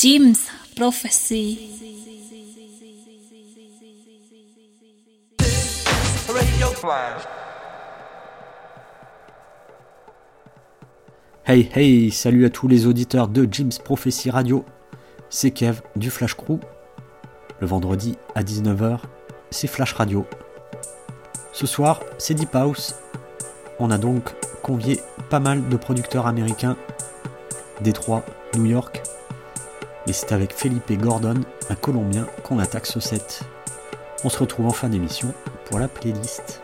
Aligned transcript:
Jim's 0.00 0.46
Prophecy. 0.76 1.58
Hey 11.44 11.68
hey, 11.74 12.12
salut 12.12 12.44
à 12.44 12.50
tous 12.50 12.68
les 12.68 12.86
auditeurs 12.86 13.26
de 13.26 13.48
Jim's 13.50 13.80
Prophecy 13.80 14.30
Radio. 14.30 14.64
C'est 15.30 15.50
Kev 15.50 15.80
du 15.96 16.10
Flash 16.10 16.36
Crew. 16.36 16.60
Le 17.58 17.66
vendredi 17.66 18.16
à 18.36 18.44
19h, 18.44 19.00
c'est 19.50 19.66
Flash 19.66 19.94
Radio. 19.94 20.24
Ce 21.52 21.66
soir, 21.66 21.98
c'est 22.18 22.34
Deep 22.34 22.54
House. 22.54 22.94
On 23.80 23.90
a 23.90 23.98
donc 23.98 24.32
convié 24.62 25.00
pas 25.28 25.40
mal 25.40 25.68
de 25.68 25.76
producteurs 25.76 26.28
américains, 26.28 26.76
Détroit, 27.80 28.24
New 28.54 28.66
York, 28.66 29.02
et 30.08 30.12
c'est 30.12 30.32
avec 30.32 30.54
Felipe 30.54 30.90
Gordon, 30.92 31.34
un 31.68 31.74
Colombien, 31.74 32.26
qu'on 32.42 32.58
attaque 32.58 32.86
ce 32.86 32.98
set. 32.98 33.42
On 34.24 34.30
se 34.30 34.38
retrouve 34.38 34.66
en 34.66 34.72
fin 34.72 34.88
d'émission 34.88 35.34
pour 35.66 35.78
la 35.78 35.86
playlist. 35.86 36.62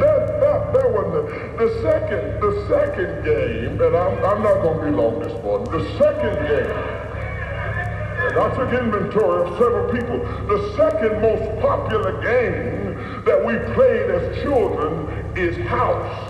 That, 0.00 0.40
that, 0.40 0.72
that 0.72 0.90
was 0.90 1.06
the, 1.14 1.22
the 1.64 1.70
second, 1.80 2.40
the 2.40 2.66
second 2.68 3.24
game, 3.24 3.80
and 3.80 3.96
I'm, 3.96 4.24
I'm 4.24 4.42
not 4.42 4.62
going 4.62 4.80
to 4.80 4.84
be 4.86 4.90
long 4.90 5.20
this 5.20 5.32
morning. 5.44 5.70
The 5.70 5.84
second 5.96 6.34
game, 6.48 6.74
and 8.26 8.36
I 8.36 8.52
took 8.56 8.72
inventory 8.72 9.48
of 9.48 9.58
several 9.58 9.92
people. 9.92 10.18
The 10.48 10.74
second 10.76 11.22
most 11.22 11.60
popular 11.60 12.20
game 12.20 13.22
that 13.26 13.46
we 13.46 13.58
played 13.74 14.10
as 14.10 14.42
children 14.42 15.06
is 15.36 15.56
house. 15.68 16.29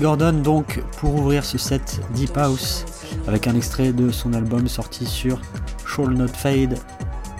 Gordon 0.00 0.32
donc 0.32 0.82
pour 0.98 1.14
ouvrir 1.14 1.44
ce 1.44 1.58
set 1.58 2.00
Deep 2.14 2.36
House 2.36 2.84
avec 3.28 3.46
un 3.46 3.54
extrait 3.54 3.92
de 3.92 4.10
son 4.10 4.32
album 4.32 4.66
sorti 4.66 5.06
sur 5.06 5.40
Shall 5.86 6.10
Not 6.10 6.28
Fade 6.28 6.78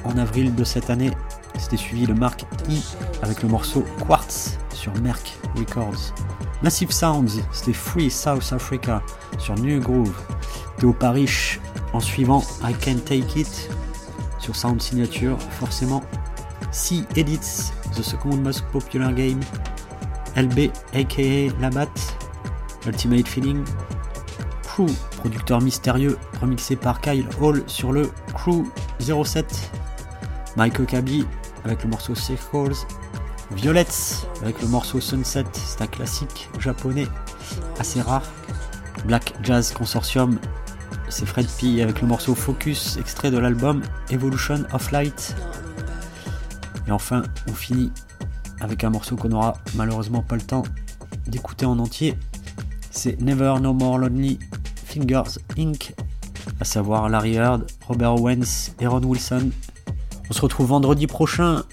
en 0.04 0.16
avril 0.18 0.54
de 0.54 0.64
cette 0.64 0.90
année. 0.90 1.10
C'était 1.58 1.76
suivi 1.76 2.06
le 2.06 2.14
Mark 2.14 2.44
E 2.70 2.74
avec 3.22 3.42
le 3.42 3.48
morceau 3.48 3.84
Quartz 4.06 4.58
sur 4.72 4.92
Merck 5.00 5.38
Records. 5.56 6.14
Massive 6.62 6.90
Sounds, 6.90 7.40
c'était 7.52 7.72
Free 7.72 8.10
South 8.10 8.52
Africa 8.52 9.02
sur 9.38 9.54
New 9.56 9.80
Groove. 9.80 10.14
Théo 10.78 10.92
Parish 10.92 11.60
en 11.92 12.00
suivant 12.00 12.42
I 12.62 12.74
Can't 12.74 13.04
Take 13.04 13.40
It 13.40 13.70
sur 14.38 14.54
Sound 14.54 14.80
Signature, 14.80 15.38
forcément. 15.58 16.02
C 16.72 17.04
Edits, 17.16 17.72
The 17.96 18.02
Second 18.02 18.36
Most 18.36 18.64
Popular 18.72 19.12
Game. 19.12 19.40
LB 20.36 20.70
aka 20.94 21.48
Labat 21.60 21.88
Ultimate 22.86 23.26
Feeling, 23.28 23.64
Crew, 24.62 24.86
producteur 25.18 25.60
mystérieux, 25.60 26.18
remixé 26.40 26.76
par 26.76 27.00
Kyle 27.00 27.26
Hall 27.40 27.62
sur 27.66 27.92
le 27.92 28.10
Crew 28.34 28.64
07, 29.00 29.70
Mike 30.56 30.80
Okabi 30.80 31.26
avec 31.64 31.82
le 31.84 31.90
morceau 31.90 32.14
Circles, 32.14 32.74
Violets 33.52 33.86
avec 34.42 34.60
le 34.60 34.68
morceau 34.68 35.00
Sunset, 35.00 35.44
c'est 35.52 35.82
un 35.82 35.86
classique 35.86 36.48
japonais 36.58 37.06
assez 37.78 38.00
rare, 38.00 38.24
Black 39.06 39.34
Jazz 39.42 39.72
Consortium, 39.72 40.38
c'est 41.08 41.26
Fred 41.26 41.46
P 41.46 41.82
avec 41.82 42.00
le 42.00 42.08
morceau 42.08 42.34
Focus, 42.34 42.96
extrait 42.96 43.30
de 43.30 43.38
l'album 43.38 43.82
Evolution 44.10 44.64
of 44.72 44.90
Light. 44.90 45.36
Et 46.86 46.90
enfin, 46.90 47.22
on 47.48 47.52
finit 47.52 47.92
avec 48.60 48.84
un 48.84 48.90
morceau 48.90 49.16
qu'on 49.16 49.30
aura 49.32 49.54
malheureusement 49.74 50.22
pas 50.22 50.36
le 50.36 50.42
temps 50.42 50.64
d'écouter 51.26 51.66
en 51.66 51.78
entier, 51.78 52.16
c'est 52.94 53.20
Never 53.20 53.56
No 53.60 53.72
More 53.72 53.98
Lonely 53.98 54.38
Fingers 54.86 55.38
Inc., 55.58 55.94
à 56.60 56.64
savoir 56.64 57.08
Larry 57.08 57.36
Heard, 57.36 57.66
Robert 57.86 58.14
Owens 58.14 58.70
et 58.80 58.86
Ron 58.86 59.02
Wilson. 59.02 59.50
On 60.30 60.32
se 60.32 60.40
retrouve 60.40 60.68
vendredi 60.68 61.06
prochain 61.06 61.64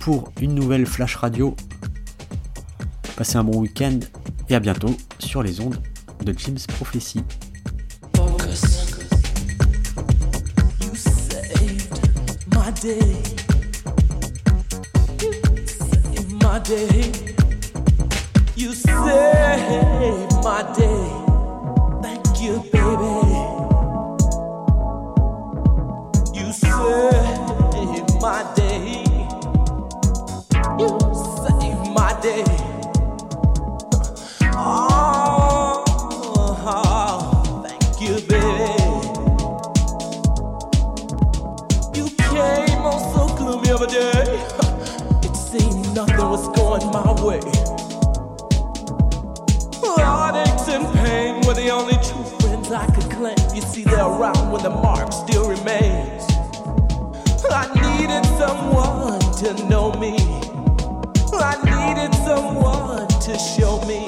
pour 0.00 0.30
une 0.40 0.54
nouvelle 0.54 0.86
Flash 0.86 1.16
Radio. 1.16 1.56
Passez 3.16 3.36
un 3.36 3.44
bon 3.44 3.58
week-end 3.58 3.98
et 4.48 4.54
à 4.54 4.60
bientôt 4.60 4.94
sur 5.18 5.42
les 5.42 5.60
ondes 5.60 5.78
de 6.24 6.32
Jim's 6.36 6.66
Prophecy. 6.66 7.24
My 20.42 20.62
day. 20.76 21.08
Thank 22.02 22.42
you, 22.42 22.58
baby. 22.72 23.14
You 26.34 26.52
saved 26.52 28.20
my 28.20 28.42
day. 28.56 29.04
You 30.80 30.98
saved 31.44 31.86
my 31.94 32.18
day. 32.20 32.44
Oh, 34.54 35.84
thank 37.64 38.00
you, 38.00 38.14
baby. 38.26 38.74
You 41.96 42.04
came 42.16 42.82
on 42.82 42.98
so 43.14 43.22
day. 43.86 44.24
It 45.22 45.36
seemed 45.36 45.94
nothing 45.94 46.16
was 46.16 46.48
going 46.56 46.86
my 46.90 47.12
way. 47.22 47.61
The 51.54 51.70
only 51.70 51.94
true 51.94 52.24
friends 52.40 52.70
I 52.70 52.86
could 52.86 53.10
claim. 53.10 53.36
You 53.54 53.62
see, 53.62 53.84
they're 53.84 53.98
around 53.98 54.52
when 54.52 54.62
the 54.62 54.70
mark 54.70 55.12
still 55.12 55.48
remains. 55.48 56.24
I 57.50 57.68
needed 57.74 58.24
someone 58.38 59.20
to 59.42 59.68
know 59.68 59.92
me. 59.94 60.16
I 61.34 61.56
needed 61.64 62.14
someone 62.24 63.08
to 63.08 63.38
show 63.38 63.80
me. 63.86 64.04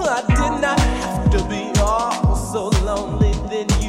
I 0.00 0.22
did 0.26 0.60
not 0.60 0.80
have 0.80 1.30
to 1.30 1.44
be 1.48 1.72
all 1.80 2.36
so 2.36 2.68
lonely. 2.84 3.32
Then 3.48 3.68
you 3.80 3.87